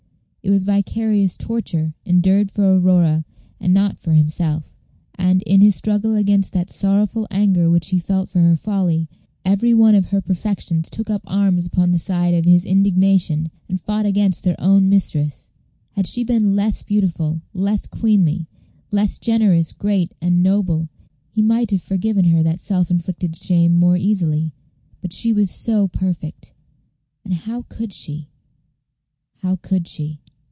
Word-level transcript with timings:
It 0.43 0.49
was 0.49 0.63
vicarious 0.63 1.37
torture, 1.37 1.93
endured 2.03 2.49
for 2.49 2.75
Aurora, 2.75 3.25
and 3.59 3.71
not 3.71 3.99
for 3.99 4.13
himself; 4.13 4.75
and, 5.13 5.43
in 5.43 5.61
his 5.61 5.75
struggle 5.75 6.15
against 6.15 6.51
that 6.51 6.71
sorrowful 6.71 7.27
anger 7.29 7.69
which 7.69 7.89
he 7.89 7.99
felt 7.99 8.27
for 8.27 8.39
her 8.39 8.55
folly, 8.55 9.07
every 9.45 9.75
one 9.75 9.93
of 9.93 10.09
her 10.09 10.19
perfections 10.19 10.89
took 10.89 11.11
up 11.11 11.21
arms 11.27 11.67
upon 11.67 11.91
the 11.91 11.99
side 11.99 12.33
of 12.33 12.45
his 12.45 12.65
indignation, 12.65 13.51
and 13.69 13.79
fought 13.79 14.07
against 14.07 14.43
their 14.43 14.55
own 14.59 14.89
mistress. 14.89 15.51
Had 15.91 16.07
she 16.07 16.23
been 16.23 16.55
less 16.55 16.81
beautiful, 16.81 17.41
less 17.53 17.85
queenly, 17.85 18.47
less 18.89 19.19
generous, 19.19 19.71
great, 19.71 20.11
and 20.23 20.41
noble, 20.41 20.89
he 21.29 21.43
might 21.43 21.69
have 21.69 21.83
forgiven 21.83 22.25
her 22.25 22.41
that 22.41 22.59
self 22.59 22.89
inflicted 22.89 23.35
shame 23.35 23.75
more 23.75 23.95
easily. 23.95 24.53
But 25.01 25.13
she 25.13 25.31
was 25.33 25.51
so 25.51 25.87
perfect; 25.87 26.55
and 27.23 27.35
how 27.35 27.61
could 27.69 27.93
she 27.93 28.27
how 29.43 29.55
could 29.57 29.87
she? 29.87 30.17